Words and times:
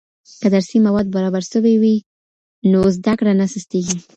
که 0.41 0.47
درسي 0.55 0.77
مواد 0.85 1.07
برابر 1.15 1.43
سوي 1.53 1.75
وي 1.81 1.97
نو 2.71 2.79
زده 2.95 3.13
کړه 3.19 3.31
نه 3.39 3.45
سستيږي. 3.53 3.97